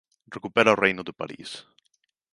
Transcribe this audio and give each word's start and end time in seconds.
Recupera 0.35 0.73
o 0.75 0.79
reino 0.83 1.03
de 1.07 1.13
París. 1.21 1.49